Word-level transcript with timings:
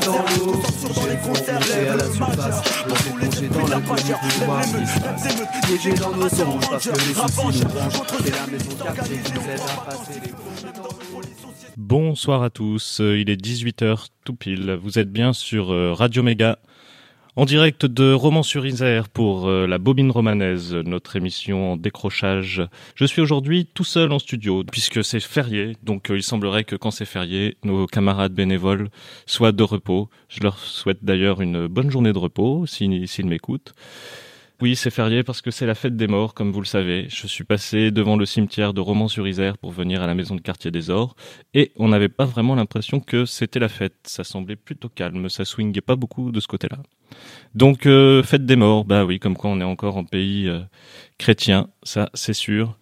dans 0.00 0.46
l'eau, 0.46 0.52
dans 0.94 1.06
les 1.06 1.16
concerts, 1.18 1.92
à 1.92 1.96
la 1.96 2.04
surface, 2.04 2.62
replonger 2.84 3.48
dans 3.48 3.66
la 3.66 3.76
nuit 3.76 3.86
pour 3.86 4.44
voir 4.46 4.64
ce 4.64 4.76
qui 4.76 4.86
se 4.86 5.00
passe. 5.00 5.66
Piégé 5.66 5.92
dans 5.94 6.16
nos 6.16 6.28
songes 6.28 6.70
parce 6.70 6.84
que 6.84 6.90
les 6.90 7.14
soucis 7.14 7.64
nous 7.64 7.80
rangent. 7.80 8.02
C'est 8.24 8.30
la 8.30 8.46
maison 8.46 8.70
de 8.70 8.82
quartier 8.82 9.16
qui 9.18 9.32
nous 9.32 9.40
aide 9.40 9.60
à 9.60 9.90
passer. 9.90 10.20
les 10.22 10.32
Bonsoir 11.76 12.42
à 12.42 12.50
tous, 12.50 13.00
il 13.00 13.28
est 13.30 13.40
18h 13.42 14.06
tout 14.24 14.34
pile. 14.34 14.78
Vous 14.82 14.98
êtes 14.98 15.10
bien 15.10 15.32
sur 15.32 15.72
euh, 15.72 15.92
Radio 15.92 16.22
Méga 16.22 16.58
en 17.34 17.46
direct 17.46 17.86
de 17.86 18.12
Romans-sur-Isère 18.12 19.08
pour 19.08 19.48
euh, 19.48 19.66
la 19.66 19.78
Bobine 19.78 20.10
Romanaise, 20.10 20.74
notre 20.74 21.16
émission 21.16 21.72
en 21.72 21.76
décrochage. 21.78 22.62
Je 22.94 23.06
suis 23.06 23.22
aujourd'hui 23.22 23.66
tout 23.72 23.84
seul 23.84 24.12
en 24.12 24.18
studio 24.18 24.64
puisque 24.70 25.02
c'est 25.02 25.18
férié, 25.18 25.76
donc 25.82 26.10
euh, 26.10 26.16
il 26.16 26.22
semblerait 26.22 26.64
que 26.64 26.76
quand 26.76 26.90
c'est 26.90 27.06
férié, 27.06 27.56
nos 27.64 27.86
camarades 27.86 28.34
bénévoles 28.34 28.90
soient 29.24 29.52
de 29.52 29.62
repos. 29.62 30.10
Je 30.28 30.40
leur 30.40 30.58
souhaite 30.58 31.02
d'ailleurs 31.04 31.40
une 31.40 31.68
bonne 31.68 31.90
journée 31.90 32.12
de 32.12 32.18
repos 32.18 32.66
s'ils 32.66 33.26
m'écoutent. 33.26 33.72
Oui, 34.60 34.76
c'est 34.76 34.90
férié 34.90 35.22
parce 35.22 35.40
que 35.40 35.50
c'est 35.50 35.66
la 35.66 35.74
fête 35.74 35.96
des 35.96 36.08
morts, 36.08 36.34
comme 36.34 36.52
vous 36.52 36.60
le 36.60 36.66
savez. 36.66 37.06
Je 37.08 37.26
suis 37.26 37.44
passé 37.44 37.90
devant 37.90 38.16
le 38.16 38.26
cimetière 38.26 38.74
de 38.74 38.80
Romans-sur-Isère 38.80 39.56
pour 39.56 39.72
venir 39.72 40.02
à 40.02 40.06
la 40.06 40.14
maison 40.14 40.36
de 40.36 40.40
quartier 40.40 40.70
des 40.70 40.90
Ors, 40.90 41.16
et 41.52 41.72
on 41.76 41.88
n'avait 41.88 42.10
pas 42.10 42.26
vraiment 42.26 42.54
l'impression 42.54 43.00
que 43.00 43.24
c'était 43.24 43.58
la 43.58 43.68
fête. 43.68 43.96
Ça 44.04 44.22
semblait 44.22 44.54
plutôt 44.54 44.88
calme, 44.88 45.28
ça 45.30 45.44
swingait 45.44 45.80
pas 45.80 45.96
beaucoup 45.96 46.30
de 46.30 46.38
ce 46.38 46.46
côté-là. 46.46 46.78
Donc, 47.54 47.86
euh, 47.86 48.22
fête 48.22 48.46
des 48.46 48.56
morts, 48.56 48.84
bah 48.84 49.04
oui, 49.04 49.18
comme 49.18 49.36
quoi 49.36 49.50
on 49.50 49.60
est 49.60 49.64
encore 49.64 49.96
en 49.96 50.04
pays 50.04 50.48
euh, 50.48 50.60
chrétien, 51.18 51.68
ça 51.82 52.08
c'est 52.14 52.32
sûr. 52.32 52.78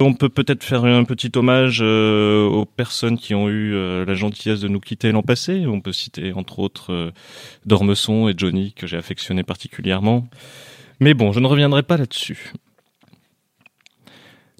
On 0.00 0.14
peut 0.14 0.30
peut-être 0.30 0.64
faire 0.64 0.84
un 0.84 1.04
petit 1.04 1.30
hommage 1.36 1.80
euh, 1.82 2.46
aux 2.46 2.64
personnes 2.64 3.18
qui 3.18 3.34
ont 3.34 3.50
eu 3.50 3.74
la 4.06 4.14
gentillesse 4.14 4.60
de 4.60 4.68
nous 4.68 4.80
quitter 4.80 5.12
l'an 5.12 5.20
passé. 5.20 5.66
On 5.66 5.82
peut 5.82 5.92
citer 5.92 6.32
entre 6.32 6.58
autres 6.58 7.12
Dormesson 7.66 8.26
et 8.30 8.34
Johnny 8.34 8.72
que 8.72 8.86
j'ai 8.86 8.96
affectionné 8.96 9.42
particulièrement. 9.42 10.26
Mais 11.00 11.12
bon, 11.12 11.32
je 11.32 11.40
ne 11.40 11.46
reviendrai 11.46 11.82
pas 11.82 11.98
là-dessus. 11.98 12.54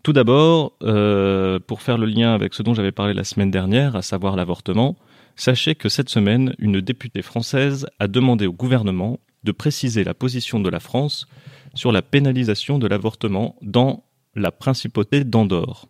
Tout 0.02 0.14
d'abord, 0.14 0.72
euh, 0.83 1.58
pour 1.58 1.83
faire 1.83 1.98
le 1.98 2.06
lien 2.06 2.33
avec 2.33 2.55
ce 2.55 2.62
dont 2.62 2.72
j'avais 2.72 2.92
parlé 2.92 3.12
la 3.12 3.24
semaine 3.24 3.50
dernière, 3.50 3.97
à 3.97 4.02
savoir 4.02 4.34
l'avortement, 4.34 4.97
sachez 5.36 5.75
que 5.75 5.89
cette 5.89 6.09
semaine, 6.09 6.55
une 6.59 6.81
députée 6.81 7.23
française 7.23 7.86
a 7.98 8.09
demandé 8.09 8.47
au 8.47 8.53
gouvernement 8.53 9.19
de 9.45 9.53
préciser 9.53 10.05
la 10.05 10.14
position 10.14 10.61
de 10.61 10.69
la 10.69 10.81
France 10.81 11.27
sur 11.75 11.92
la 11.92 12.03
pénalisation 12.03 12.78
de 12.78 12.86
l'avortement 12.86 13.56
dans 13.62 14.05
la 14.34 14.51
principauté 14.51 15.25
d'Andorre. 15.25 15.89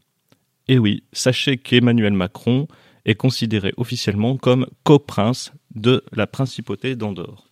Et 0.69 0.79
oui, 0.79 1.03
sachez 1.13 1.57
qu'Emmanuel 1.57 2.13
Macron 2.13 2.69
est 3.05 3.15
considéré 3.15 3.73
officiellement 3.77 4.37
comme 4.37 4.67
coprince 4.85 5.53
de 5.75 6.05
la 6.13 6.27
principauté 6.27 6.97
d'Andorre. 6.97 7.49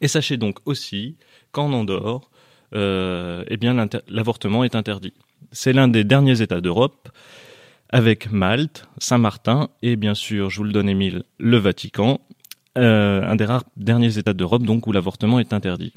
Et 0.00 0.08
sachez 0.08 0.36
donc 0.36 0.58
aussi 0.64 1.16
qu'en 1.52 1.72
Andorre, 1.72 2.30
euh, 2.74 3.44
eh 3.48 3.58
l'avortement 4.08 4.64
est 4.64 4.74
interdit. 4.74 5.12
C'est 5.52 5.72
l'un 5.72 5.88
des 5.88 6.04
derniers 6.04 6.40
États 6.40 6.60
d'Europe, 6.60 7.10
avec 7.92 8.32
Malte, 8.32 8.88
Saint-Martin 8.98 9.68
et 9.82 9.96
bien 9.96 10.14
sûr, 10.14 10.50
je 10.50 10.58
vous 10.58 10.64
le 10.64 10.72
donne 10.72 10.88
Émile, 10.88 11.24
le 11.38 11.58
Vatican, 11.58 12.20
euh, 12.78 13.22
un 13.22 13.36
des 13.36 13.44
rares 13.44 13.64
derniers 13.76 14.18
États 14.18 14.32
d'Europe 14.32 14.62
donc 14.62 14.86
où 14.86 14.92
l'avortement 14.92 15.38
est 15.38 15.52
interdit. 15.52 15.92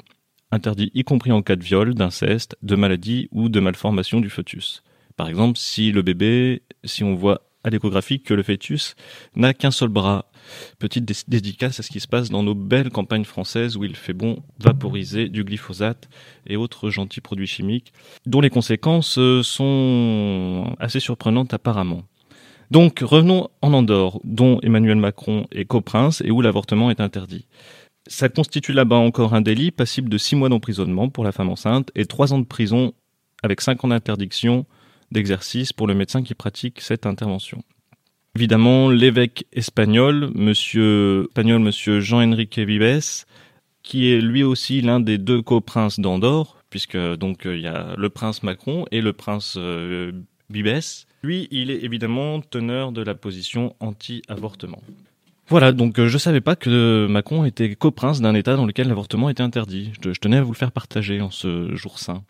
Interdit 0.52 0.92
y 0.94 1.02
compris 1.02 1.32
en 1.32 1.42
cas 1.42 1.56
de 1.56 1.64
viol, 1.64 1.94
d'inceste, 1.94 2.56
de 2.62 2.76
maladie 2.76 3.28
ou 3.32 3.48
de 3.48 3.58
malformation 3.60 4.20
du 4.20 4.30
fœtus. 4.30 4.82
Par 5.16 5.28
exemple, 5.28 5.58
si 5.58 5.90
le 5.90 6.02
bébé, 6.02 6.62
si 6.84 7.02
on 7.02 7.14
voit 7.14 7.48
à 7.64 7.70
l'échographie 7.70 8.20
que 8.20 8.34
le 8.34 8.42
fœtus 8.42 8.94
n'a 9.34 9.54
qu'un 9.54 9.70
seul 9.70 9.88
bras 9.88 10.30
Petite 10.78 11.28
dédicace 11.28 11.80
à 11.80 11.82
ce 11.82 11.90
qui 11.90 12.00
se 12.00 12.08
passe 12.08 12.30
dans 12.30 12.42
nos 12.42 12.54
belles 12.54 12.90
campagnes 12.90 13.24
françaises 13.24 13.76
où 13.76 13.84
il 13.84 13.96
fait 13.96 14.12
bon 14.12 14.42
vaporiser 14.58 15.28
du 15.28 15.44
glyphosate 15.44 16.08
et 16.46 16.56
autres 16.56 16.90
gentils 16.90 17.20
produits 17.20 17.46
chimiques, 17.46 17.92
dont 18.26 18.40
les 18.40 18.50
conséquences 18.50 19.18
euh, 19.18 19.42
sont 19.42 20.74
assez 20.78 21.00
surprenantes 21.00 21.54
apparemment. 21.54 22.02
Donc 22.70 23.00
revenons 23.00 23.48
en 23.62 23.72
Andorre, 23.72 24.20
dont 24.24 24.58
Emmanuel 24.62 24.96
Macron 24.96 25.46
est 25.52 25.64
coprince 25.64 26.20
et 26.24 26.30
où 26.30 26.40
l'avortement 26.40 26.90
est 26.90 27.00
interdit. 27.00 27.46
Ça 28.08 28.28
constitue 28.28 28.72
là-bas 28.72 28.96
encore 28.96 29.34
un 29.34 29.40
délit 29.40 29.70
passible 29.70 30.08
de 30.08 30.18
6 30.18 30.36
mois 30.36 30.48
d'emprisonnement 30.48 31.08
pour 31.08 31.24
la 31.24 31.32
femme 31.32 31.50
enceinte 31.50 31.90
et 31.94 32.06
3 32.06 32.32
ans 32.32 32.38
de 32.38 32.44
prison 32.44 32.92
avec 33.42 33.60
5 33.60 33.84
ans 33.84 33.88
d'interdiction 33.88 34.66
d'exercice 35.12 35.72
pour 35.72 35.86
le 35.86 35.94
médecin 35.94 36.22
qui 36.22 36.34
pratique 36.34 36.80
cette 36.80 37.06
intervention. 37.06 37.62
Évidemment, 38.36 38.90
l'évêque 38.90 39.46
espagnol, 39.54 40.30
monsieur, 40.34 41.24
espagnol, 41.28 41.58
monsieur 41.58 42.00
Jean-Enrique 42.00 42.58
Vives, 42.58 43.24
qui 43.82 44.12
est 44.12 44.20
lui 44.20 44.42
aussi 44.42 44.82
l'un 44.82 45.00
des 45.00 45.16
deux 45.16 45.40
coprinces 45.40 46.00
d'Andorre, 46.00 46.58
puisque 46.68 46.98
donc 46.98 47.46
il 47.46 47.60
y 47.60 47.66
a 47.66 47.94
le 47.96 48.10
prince 48.10 48.42
Macron 48.42 48.84
et 48.90 49.00
le 49.00 49.14
prince 49.14 49.54
euh. 49.56 50.12
Lui, 51.22 51.48
il 51.50 51.70
est 51.70 51.82
évidemment 51.82 52.42
teneur 52.42 52.92
de 52.92 53.00
la 53.00 53.14
position 53.14 53.74
anti-avortement. 53.80 54.82
Voilà, 55.48 55.72
donc 55.72 55.98
euh, 55.98 56.08
je 56.08 56.18
savais 56.18 56.42
pas 56.42 56.56
que 56.56 57.06
Macron 57.08 57.46
était 57.46 57.74
coprince 57.74 58.20
d'un 58.20 58.34
État 58.34 58.54
dans 58.54 58.66
lequel 58.66 58.88
l'avortement 58.88 59.30
était 59.30 59.42
interdit. 59.42 59.92
Je 60.04 60.10
tenais 60.10 60.36
à 60.36 60.42
vous 60.42 60.52
le 60.52 60.58
faire 60.58 60.72
partager 60.72 61.22
en 61.22 61.30
ce 61.30 61.74
jour 61.74 61.98
saint. 61.98 62.22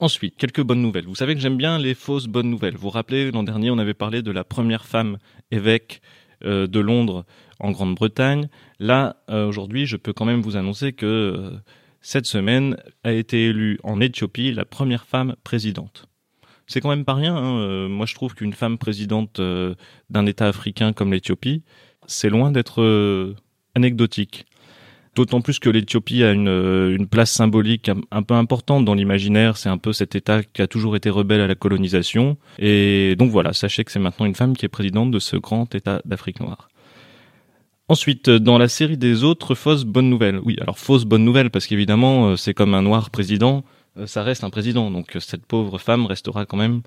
Ensuite, 0.00 0.36
quelques 0.36 0.62
bonnes 0.62 0.80
nouvelles. 0.80 1.06
Vous 1.06 1.16
savez 1.16 1.34
que 1.34 1.40
j'aime 1.40 1.56
bien 1.56 1.76
les 1.76 1.94
fausses 1.94 2.26
bonnes 2.28 2.48
nouvelles. 2.48 2.74
Vous 2.74 2.82
vous 2.82 2.90
rappelez, 2.90 3.32
l'an 3.32 3.42
dernier, 3.42 3.70
on 3.72 3.78
avait 3.78 3.94
parlé 3.94 4.22
de 4.22 4.30
la 4.30 4.44
première 4.44 4.84
femme 4.84 5.18
évêque 5.50 6.02
euh, 6.44 6.68
de 6.68 6.78
Londres 6.78 7.24
en 7.58 7.72
Grande-Bretagne. 7.72 8.48
Là, 8.78 9.16
euh, 9.28 9.48
aujourd'hui, 9.48 9.86
je 9.86 9.96
peux 9.96 10.12
quand 10.12 10.24
même 10.24 10.40
vous 10.40 10.56
annoncer 10.56 10.92
que 10.92 11.06
euh, 11.06 11.58
cette 12.00 12.26
semaine 12.26 12.76
a 13.02 13.10
été 13.10 13.46
élue 13.46 13.80
en 13.82 14.00
Éthiopie 14.00 14.52
la 14.52 14.64
première 14.64 15.04
femme 15.04 15.34
présidente. 15.42 16.06
C'est 16.68 16.80
quand 16.80 16.90
même 16.90 17.04
pas 17.04 17.14
rien. 17.14 17.34
Hein. 17.34 17.88
Moi, 17.88 18.06
je 18.06 18.14
trouve 18.14 18.36
qu'une 18.36 18.52
femme 18.52 18.78
présidente 18.78 19.40
d'un 20.10 20.26
État 20.26 20.46
africain 20.46 20.92
comme 20.92 21.12
l'Éthiopie, 21.12 21.64
c'est 22.06 22.28
loin 22.28 22.52
d'être 22.52 23.34
anecdotique. 23.74 24.44
D'autant 25.14 25.40
plus 25.40 25.58
que 25.58 25.70
l'Éthiopie 25.70 26.22
a 26.22 26.32
une, 26.32 26.48
euh, 26.48 26.98
place 27.10 27.30
symbolique 27.30 27.90
un, 28.10 28.22
peu 28.22 28.34
importante 28.34 28.84
dans 28.84 28.94
l'imaginaire. 28.94 29.56
C'est 29.56 29.68
un 29.68 29.78
peu 29.78 29.92
cet 29.92 30.14
État 30.14 30.42
qui 30.42 30.62
a 30.62 30.66
toujours 30.66 30.96
été 30.96 31.10
rebelle 31.10 31.40
à 31.40 31.46
la 31.46 31.54
colonisation. 31.54 32.36
Et 32.58 33.16
donc 33.16 33.30
voilà, 33.30 33.52
sachez 33.52 33.84
que 33.84 33.90
c'est 33.90 33.98
maintenant 33.98 34.26
une 34.26 34.34
femme 34.34 34.56
qui 34.56 34.64
est 34.64 34.68
présidente 34.68 35.10
de 35.10 35.18
ce 35.18 35.36
grand 35.36 35.74
État 35.74 36.00
d'Afrique 36.04 36.40
noire. 36.40 36.68
Ensuite, 37.88 38.28
dans 38.28 38.58
la 38.58 38.68
série 38.68 38.98
des 38.98 39.24
autres 39.24 39.54
fausses 39.54 39.84
bonnes 39.84 40.10
nouvelles. 40.10 40.40
Oui, 40.44 40.56
alors 40.60 40.78
fausses 40.78 41.04
bonnes 41.04 41.24
nouvelles 41.24 41.50
parce 41.50 41.66
qu'évidemment, 41.66 42.28
euh, 42.28 42.36
c'est 42.36 42.52
comme 42.52 42.74
un 42.74 42.82
noir 42.82 43.10
président, 43.10 43.64
euh, 43.96 44.06
ça 44.06 44.22
reste 44.22 44.44
un 44.44 44.50
président. 44.50 44.90
Donc 44.90 45.16
cette 45.20 45.46
pauvre 45.46 45.78
femme 45.78 46.04
restera 46.06 46.44
quand 46.44 46.58
même 46.58 46.82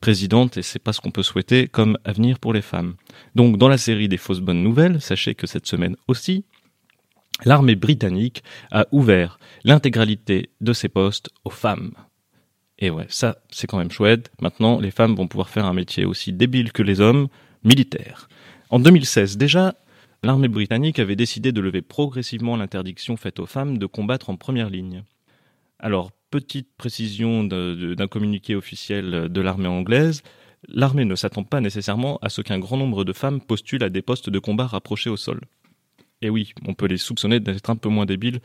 présidente 0.00 0.56
et 0.56 0.62
c'est 0.62 0.78
pas 0.78 0.92
ce 0.92 1.00
qu'on 1.00 1.10
peut 1.10 1.22
souhaiter 1.22 1.66
comme 1.66 1.98
avenir 2.04 2.38
pour 2.38 2.52
les 2.52 2.62
femmes. 2.62 2.94
Donc 3.34 3.58
dans 3.58 3.68
la 3.68 3.78
série 3.78 4.08
des 4.08 4.16
fausses 4.16 4.40
bonnes 4.40 4.62
nouvelles, 4.62 5.00
sachez 5.00 5.34
que 5.34 5.46
cette 5.46 5.66
semaine 5.66 5.96
aussi, 6.08 6.44
l'armée 7.44 7.74
britannique 7.74 8.42
a 8.70 8.86
ouvert 8.92 9.38
l'intégralité 9.64 10.50
de 10.60 10.72
ses 10.72 10.88
postes 10.88 11.30
aux 11.44 11.50
femmes. 11.50 11.92
Et 12.78 12.90
ouais, 12.90 13.06
ça, 13.08 13.38
c'est 13.50 13.66
quand 13.66 13.78
même 13.78 13.90
chouette. 13.90 14.30
Maintenant, 14.40 14.80
les 14.80 14.90
femmes 14.90 15.14
vont 15.14 15.28
pouvoir 15.28 15.48
faire 15.48 15.66
un 15.66 15.74
métier 15.74 16.04
aussi 16.04 16.32
débile 16.32 16.72
que 16.72 16.82
les 16.82 17.00
hommes, 17.00 17.28
militaire. 17.62 18.28
En 18.70 18.78
2016, 18.78 19.36
déjà, 19.36 19.74
l'armée 20.22 20.48
britannique 20.48 20.98
avait 20.98 21.16
décidé 21.16 21.52
de 21.52 21.60
lever 21.60 21.82
progressivement 21.82 22.56
l'interdiction 22.56 23.16
faite 23.16 23.38
aux 23.38 23.46
femmes 23.46 23.78
de 23.78 23.86
combattre 23.86 24.30
en 24.30 24.36
première 24.36 24.70
ligne. 24.70 25.04
Alors, 25.78 26.10
petite 26.30 26.68
précision 26.76 27.44
d'un 27.44 28.08
communiqué 28.08 28.56
officiel 28.56 29.28
de 29.28 29.40
l'armée 29.40 29.68
anglaise, 29.68 30.22
l'armée 30.66 31.04
ne 31.04 31.14
s'attend 31.14 31.44
pas 31.44 31.60
nécessairement 31.60 32.18
à 32.22 32.28
ce 32.28 32.42
qu'un 32.42 32.58
grand 32.58 32.76
nombre 32.76 33.04
de 33.04 33.12
femmes 33.12 33.40
postulent 33.40 33.84
à 33.84 33.90
des 33.90 34.02
postes 34.02 34.30
de 34.30 34.38
combat 34.38 34.66
rapprochés 34.66 35.10
au 35.10 35.16
sol. 35.16 35.40
Et 36.24 36.30
oui, 36.30 36.54
on 36.66 36.72
peut 36.72 36.86
les 36.86 36.96
soupçonner 36.96 37.38
d'être 37.38 37.68
un 37.68 37.76
peu 37.76 37.90
moins 37.90 38.06
débiles 38.06 38.40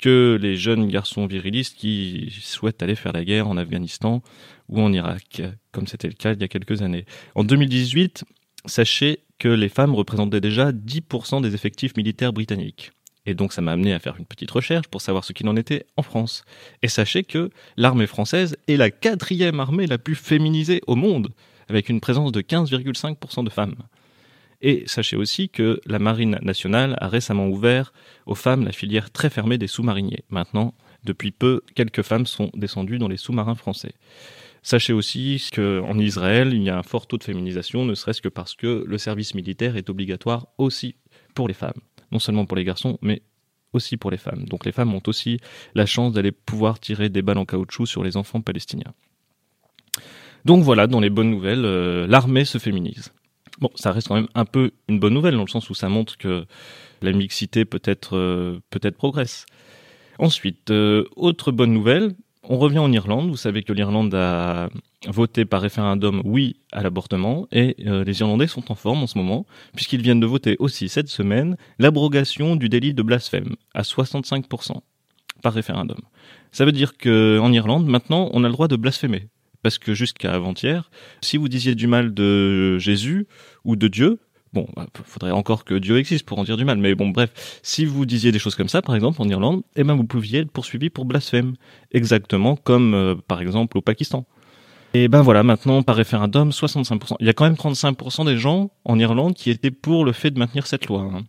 que 0.00 0.36
les 0.42 0.56
jeunes 0.56 0.88
garçons 0.88 1.28
virilistes 1.28 1.76
qui 1.76 2.36
souhaitent 2.42 2.82
aller 2.82 2.96
faire 2.96 3.12
la 3.12 3.24
guerre 3.24 3.46
en 3.46 3.56
Afghanistan 3.56 4.20
ou 4.68 4.80
en 4.80 4.92
Irak, 4.92 5.40
comme 5.70 5.86
c'était 5.86 6.08
le 6.08 6.14
cas 6.14 6.32
il 6.32 6.40
y 6.40 6.44
a 6.44 6.48
quelques 6.48 6.82
années. 6.82 7.04
En 7.36 7.44
2018, 7.44 8.24
sachez 8.64 9.20
que 9.38 9.46
les 9.46 9.68
femmes 9.68 9.94
représentaient 9.94 10.40
déjà 10.40 10.72
10% 10.72 11.40
des 11.40 11.54
effectifs 11.54 11.96
militaires 11.96 12.32
britanniques. 12.32 12.90
Et 13.26 13.34
donc 13.34 13.52
ça 13.52 13.62
m'a 13.62 13.70
amené 13.70 13.92
à 13.92 14.00
faire 14.00 14.16
une 14.18 14.26
petite 14.26 14.50
recherche 14.50 14.88
pour 14.88 15.00
savoir 15.00 15.24
ce 15.24 15.32
qu'il 15.32 15.48
en 15.48 15.54
était 15.54 15.86
en 15.96 16.02
France. 16.02 16.42
Et 16.82 16.88
sachez 16.88 17.22
que 17.22 17.50
l'armée 17.76 18.08
française 18.08 18.56
est 18.66 18.76
la 18.76 18.90
quatrième 18.90 19.60
armée 19.60 19.86
la 19.86 19.98
plus 19.98 20.16
féminisée 20.16 20.80
au 20.88 20.96
monde, 20.96 21.28
avec 21.68 21.90
une 21.90 22.00
présence 22.00 22.32
de 22.32 22.40
15,5% 22.40 23.44
de 23.44 23.50
femmes. 23.50 23.76
Et 24.62 24.84
sachez 24.86 25.16
aussi 25.16 25.48
que 25.48 25.80
la 25.86 25.98
Marine 25.98 26.38
nationale 26.42 26.96
a 27.00 27.08
récemment 27.08 27.48
ouvert 27.48 27.92
aux 28.26 28.34
femmes 28.34 28.64
la 28.64 28.72
filière 28.72 29.10
très 29.10 29.30
fermée 29.30 29.58
des 29.58 29.66
sous-mariniers. 29.66 30.24
Maintenant, 30.28 30.74
depuis 31.04 31.30
peu, 31.30 31.62
quelques 31.74 32.02
femmes 32.02 32.26
sont 32.26 32.50
descendues 32.54 32.98
dans 32.98 33.08
les 33.08 33.16
sous-marins 33.16 33.54
français. 33.54 33.94
Sachez 34.62 34.92
aussi 34.92 35.48
qu'en 35.54 35.98
Israël, 35.98 36.52
il 36.52 36.62
y 36.62 36.68
a 36.68 36.78
un 36.78 36.82
fort 36.82 37.06
taux 37.06 37.16
de 37.16 37.24
féminisation, 37.24 37.86
ne 37.86 37.94
serait-ce 37.94 38.20
que 38.20 38.28
parce 38.28 38.54
que 38.54 38.84
le 38.86 38.98
service 38.98 39.34
militaire 39.34 39.76
est 39.76 39.88
obligatoire 39.88 40.48
aussi 40.58 40.96
pour 41.34 41.48
les 41.48 41.54
femmes. 41.54 41.80
Non 42.12 42.18
seulement 42.18 42.44
pour 42.44 42.58
les 42.58 42.64
garçons, 42.64 42.98
mais 43.00 43.22
aussi 43.72 43.96
pour 43.96 44.10
les 44.10 44.18
femmes. 44.18 44.44
Donc 44.44 44.66
les 44.66 44.72
femmes 44.72 44.92
ont 44.94 45.02
aussi 45.06 45.38
la 45.74 45.86
chance 45.86 46.12
d'aller 46.12 46.32
pouvoir 46.32 46.78
tirer 46.78 47.08
des 47.08 47.22
balles 47.22 47.38
en 47.38 47.46
caoutchouc 47.46 47.86
sur 47.86 48.04
les 48.04 48.16
enfants 48.18 48.42
palestiniens. 48.42 48.92
Donc 50.44 50.62
voilà, 50.64 50.86
dans 50.86 51.00
les 51.00 51.10
bonnes 51.10 51.30
nouvelles, 51.30 51.64
euh, 51.64 52.06
l'armée 52.06 52.44
se 52.44 52.58
féminise. 52.58 53.12
Bon, 53.60 53.70
ça 53.74 53.92
reste 53.92 54.08
quand 54.08 54.14
même 54.14 54.28
un 54.34 54.44
peu 54.44 54.70
une 54.88 54.98
bonne 54.98 55.14
nouvelle 55.14 55.34
dans 55.34 55.44
le 55.44 55.48
sens 55.48 55.68
où 55.70 55.74
ça 55.74 55.88
montre 55.88 56.16
que 56.16 56.46
la 57.02 57.12
mixité 57.12 57.64
peut-être 57.64 58.16
euh, 58.16 58.60
peut-être 58.70 58.96
progresse. 58.96 59.46
Ensuite, 60.18 60.70
euh, 60.70 61.04
autre 61.16 61.52
bonne 61.52 61.72
nouvelle, 61.72 62.12
on 62.44 62.58
revient 62.58 62.78
en 62.78 62.92
Irlande. 62.92 63.28
Vous 63.28 63.36
savez 63.36 63.62
que 63.62 63.72
l'Irlande 63.72 64.14
a 64.14 64.68
voté 65.06 65.44
par 65.44 65.62
référendum 65.62 66.22
oui 66.24 66.56
à 66.72 66.82
l'avortement 66.82 67.46
et 67.52 67.74
les 67.78 68.20
Irlandais 68.20 68.46
sont 68.46 68.70
en 68.70 68.74
forme 68.74 69.02
en 69.02 69.06
ce 69.06 69.16
moment 69.16 69.46
puisqu'ils 69.74 70.02
viennent 70.02 70.20
de 70.20 70.26
voter 70.26 70.56
aussi 70.58 70.90
cette 70.90 71.08
semaine 71.08 71.56
l'abrogation 71.78 72.56
du 72.56 72.68
délit 72.68 72.92
de 72.92 73.02
blasphème 73.02 73.56
à 73.74 73.82
65% 73.82 74.80
par 75.42 75.52
référendum. 75.52 75.98
Ça 76.52 76.64
veut 76.64 76.72
dire 76.72 76.98
qu'en 76.98 77.52
Irlande, 77.52 77.86
maintenant, 77.86 78.28
on 78.32 78.44
a 78.44 78.48
le 78.48 78.52
droit 78.52 78.68
de 78.68 78.76
blasphémer 78.76 79.28
parce 79.62 79.78
que 79.78 79.94
jusqu'à 79.94 80.32
avant-hier, 80.32 80.90
si 81.20 81.36
vous 81.36 81.48
disiez 81.48 81.74
du 81.74 81.86
mal 81.86 82.14
de 82.14 82.78
Jésus 82.78 83.26
ou 83.64 83.76
de 83.76 83.88
Dieu, 83.88 84.18
bon, 84.52 84.66
bah, 84.76 84.86
faudrait 85.04 85.30
encore 85.30 85.64
que 85.64 85.74
Dieu 85.74 85.98
existe 85.98 86.26
pour 86.26 86.38
en 86.38 86.44
dire 86.44 86.56
du 86.56 86.64
mal, 86.64 86.78
mais 86.78 86.94
bon, 86.94 87.08
bref, 87.08 87.60
si 87.62 87.84
vous 87.84 88.06
disiez 88.06 88.32
des 88.32 88.38
choses 88.38 88.54
comme 88.54 88.68
ça, 88.68 88.82
par 88.82 88.94
exemple, 88.94 89.20
en 89.20 89.28
Irlande, 89.28 89.62
eh 89.76 89.84
ben, 89.84 89.94
vous 89.94 90.04
pouviez 90.04 90.40
être 90.40 90.50
poursuivi 90.50 90.90
pour 90.90 91.04
blasphème. 91.04 91.54
Exactement 91.92 92.56
comme, 92.56 92.94
euh, 92.94 93.14
par 93.14 93.40
exemple, 93.40 93.78
au 93.78 93.80
Pakistan. 93.80 94.26
Et 94.92 95.06
ben 95.06 95.22
voilà, 95.22 95.44
maintenant, 95.44 95.82
par 95.82 95.94
référendum, 95.94 96.50
65%. 96.50 97.14
Il 97.20 97.26
y 97.26 97.28
a 97.28 97.32
quand 97.32 97.44
même 97.44 97.54
35% 97.54 98.26
des 98.26 98.36
gens 98.36 98.70
en 98.84 98.98
Irlande 98.98 99.34
qui 99.34 99.50
étaient 99.50 99.70
pour 99.70 100.04
le 100.04 100.12
fait 100.12 100.32
de 100.32 100.38
maintenir 100.38 100.66
cette 100.66 100.86
loi. 100.86 101.02
Hein. 101.02 101.22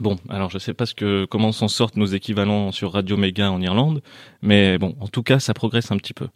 Bon, 0.00 0.16
alors 0.28 0.50
je 0.50 0.58
sais 0.58 0.74
pas 0.74 0.86
ce 0.86 0.94
que, 0.94 1.24
comment 1.24 1.52
s'en 1.52 1.68
sortent 1.68 1.96
nos 1.96 2.06
équivalents 2.06 2.72
sur 2.72 2.92
Radio 2.92 3.16
Méga 3.16 3.52
en 3.52 3.60
Irlande, 3.60 4.02
mais 4.42 4.76
bon, 4.76 4.96
en 4.98 5.06
tout 5.06 5.22
cas, 5.22 5.38
ça 5.38 5.54
progresse 5.54 5.92
un 5.92 5.96
petit 5.98 6.14
peu. 6.14 6.26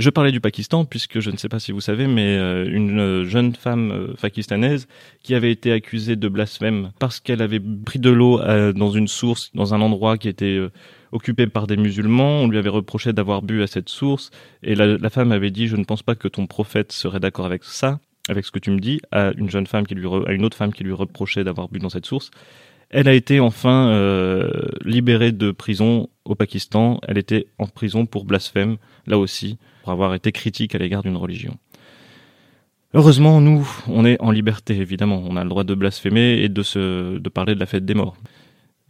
Je 0.00 0.08
parlais 0.08 0.32
du 0.32 0.40
Pakistan 0.40 0.86
puisque 0.86 1.20
je 1.20 1.30
ne 1.30 1.36
sais 1.36 1.50
pas 1.50 1.60
si 1.60 1.72
vous 1.72 1.82
savez, 1.82 2.06
mais 2.06 2.38
euh, 2.38 2.64
une 2.64 3.24
jeune 3.24 3.54
femme 3.54 3.92
euh, 3.92 4.14
pakistanaise 4.18 4.88
qui 5.22 5.34
avait 5.34 5.52
été 5.52 5.72
accusée 5.72 6.16
de 6.16 6.26
blasphème 6.26 6.92
parce 6.98 7.20
qu'elle 7.20 7.42
avait 7.42 7.60
pris 7.60 7.98
de 7.98 8.08
l'eau 8.08 8.40
euh, 8.40 8.72
dans 8.72 8.92
une 8.92 9.08
source, 9.08 9.50
dans 9.54 9.74
un 9.74 9.82
endroit 9.82 10.16
qui 10.16 10.30
était 10.30 10.58
occupé 11.12 11.46
par 11.48 11.66
des 11.66 11.76
musulmans. 11.76 12.40
On 12.40 12.48
lui 12.48 12.56
avait 12.56 12.70
reproché 12.70 13.12
d'avoir 13.12 13.42
bu 13.42 13.62
à 13.62 13.66
cette 13.66 13.90
source 13.90 14.30
et 14.62 14.74
la, 14.74 15.10
femme 15.10 15.32
avait 15.32 15.50
dit 15.50 15.66
:«Je 15.68 15.76
ne 15.76 15.84
pense 15.84 16.02
pas 16.02 16.14
que 16.14 16.28
ton 16.28 16.46
prophète 16.46 16.92
serait 16.92 17.20
d'accord 17.20 17.44
avec 17.44 17.62
ça, 17.62 18.00
avec 18.30 18.46
ce 18.46 18.50
que 18.50 18.58
tu 18.58 18.70
me 18.70 18.80
dis.» 18.80 19.02
À 19.10 19.32
une 19.36 19.50
jeune 19.50 19.66
femme 19.66 19.86
qui 19.86 19.94
lui, 19.94 20.06
à 20.26 20.32
une 20.32 20.46
autre 20.46 20.56
femme 20.56 20.72
qui 20.72 20.82
lui 20.82 20.94
reprochait 20.94 21.44
d'avoir 21.44 21.68
bu 21.68 21.78
dans 21.78 21.90
cette 21.90 22.06
source. 22.06 22.30
Elle 22.90 23.08
a 23.08 23.14
été 23.14 23.38
enfin 23.38 24.50
libérée 24.84 25.32
de 25.32 25.52
prison 25.52 26.08
au 26.24 26.34
Pakistan. 26.34 27.00
Elle 27.06 27.18
était 27.18 27.46
en 27.58 27.66
prison 27.66 28.06
pour 28.06 28.24
blasphème, 28.24 28.76
là 29.06 29.18
aussi 29.18 29.58
pour 29.82 29.92
avoir 29.92 30.14
été 30.14 30.32
critique 30.32 30.74
à 30.74 30.78
l'égard 30.78 31.02
d'une 31.02 31.16
religion. 31.16 31.56
Heureusement, 32.92 33.40
nous, 33.40 33.68
on 33.86 34.04
est 34.04 34.20
en 34.20 34.30
liberté, 34.30 34.76
évidemment. 34.76 35.22
On 35.28 35.36
a 35.36 35.44
le 35.44 35.48
droit 35.48 35.64
de 35.64 35.74
blasphémer 35.74 36.42
et 36.42 36.48
de, 36.48 36.62
se, 36.62 37.18
de 37.18 37.28
parler 37.28 37.54
de 37.54 37.60
la 37.60 37.66
fête 37.66 37.84
des 37.84 37.94
morts. 37.94 38.16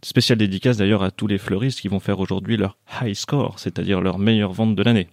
Spéciale 0.03 0.39
dédicace 0.39 0.77
d'ailleurs 0.77 1.03
à 1.03 1.11
tous 1.11 1.27
les 1.27 1.37
fleuristes 1.37 1.79
qui 1.79 1.87
vont 1.87 1.99
faire 1.99 2.19
aujourd'hui 2.19 2.57
leur 2.57 2.77
high 3.01 3.13
score, 3.13 3.59
c'est-à-dire 3.59 4.01
leur 4.01 4.17
meilleure 4.17 4.53
vente 4.53 4.75
de 4.75 4.81
l'année. 4.81 5.07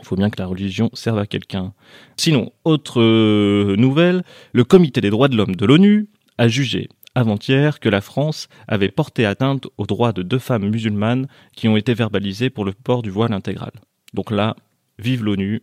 Il 0.00 0.06
faut 0.06 0.14
bien 0.14 0.30
que 0.30 0.40
la 0.40 0.46
religion 0.46 0.90
serve 0.92 1.18
à 1.18 1.26
quelqu'un. 1.26 1.72
Sinon, 2.16 2.52
autre 2.64 3.00
euh, 3.00 3.74
nouvelle, 3.76 4.22
le 4.52 4.62
Comité 4.62 5.00
des 5.00 5.10
droits 5.10 5.28
de 5.28 5.36
l'homme 5.36 5.56
de 5.56 5.66
l'ONU 5.66 6.06
a 6.38 6.46
jugé 6.46 6.88
avant-hier 7.14 7.80
que 7.80 7.88
la 7.88 8.00
France 8.00 8.48
avait 8.68 8.90
porté 8.90 9.26
atteinte 9.26 9.66
aux 9.78 9.86
droits 9.86 10.12
de 10.12 10.22
deux 10.22 10.38
femmes 10.38 10.68
musulmanes 10.68 11.26
qui 11.54 11.68
ont 11.68 11.76
été 11.76 11.94
verbalisées 11.94 12.50
pour 12.50 12.64
le 12.64 12.72
port 12.72 13.02
du 13.02 13.10
voile 13.10 13.32
intégral. 13.32 13.72
Donc 14.12 14.30
là, 14.30 14.56
Vive 14.98 15.24
l'ONU. 15.24 15.62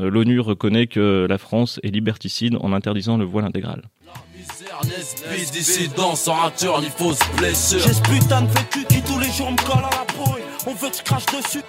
Euh, 0.00 0.10
L'ONU 0.10 0.40
reconnaît 0.40 0.86
que 0.86 1.26
la 1.28 1.38
France 1.38 1.80
est 1.82 1.88
liberticide 1.88 2.56
en 2.60 2.72
interdisant 2.72 3.16
le 3.16 3.24
voile 3.24 3.46
intégral. 3.46 3.82